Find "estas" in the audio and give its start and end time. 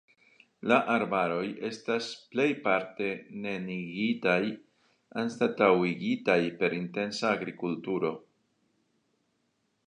1.67-2.07